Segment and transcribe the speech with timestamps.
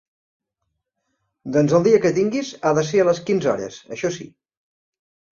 [1.57, 4.27] Doncs el dia que tinguis, ha de ser a les quinze hores, això sí.